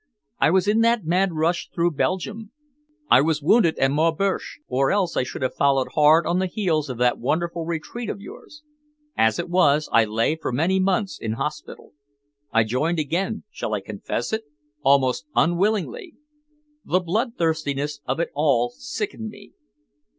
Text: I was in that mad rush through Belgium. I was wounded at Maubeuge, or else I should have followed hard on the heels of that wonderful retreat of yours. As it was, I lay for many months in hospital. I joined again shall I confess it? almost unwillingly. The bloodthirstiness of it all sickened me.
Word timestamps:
I 0.39 0.49
was 0.49 0.67
in 0.67 0.81
that 0.81 1.05
mad 1.05 1.33
rush 1.33 1.69
through 1.69 1.91
Belgium. 1.91 2.51
I 3.11 3.21
was 3.21 3.43
wounded 3.43 3.77
at 3.77 3.91
Maubeuge, 3.91 4.57
or 4.67 4.89
else 4.91 5.15
I 5.15 5.21
should 5.21 5.43
have 5.43 5.53
followed 5.53 5.89
hard 5.93 6.25
on 6.25 6.39
the 6.39 6.47
heels 6.47 6.89
of 6.89 6.97
that 6.97 7.19
wonderful 7.19 7.67
retreat 7.67 8.09
of 8.09 8.19
yours. 8.19 8.63
As 9.15 9.37
it 9.37 9.47
was, 9.47 9.87
I 9.91 10.05
lay 10.05 10.35
for 10.35 10.51
many 10.51 10.79
months 10.79 11.19
in 11.21 11.33
hospital. 11.33 11.91
I 12.51 12.63
joined 12.63 12.97
again 12.97 13.43
shall 13.51 13.75
I 13.75 13.79
confess 13.81 14.33
it? 14.33 14.45
almost 14.81 15.27
unwillingly. 15.35 16.15
The 16.83 16.99
bloodthirstiness 16.99 18.01
of 18.07 18.19
it 18.19 18.31
all 18.33 18.71
sickened 18.75 19.29
me. 19.29 19.51